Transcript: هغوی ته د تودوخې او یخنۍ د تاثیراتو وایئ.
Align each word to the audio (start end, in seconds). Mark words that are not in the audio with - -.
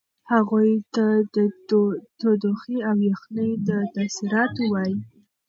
هغوی 0.31 0.71
ته 0.93 1.05
د 1.35 1.37
تودوخې 2.19 2.77
او 2.89 2.97
یخنۍ 3.11 3.51
د 3.67 3.69
تاثیراتو 3.95 4.61
وایئ. 4.71 4.95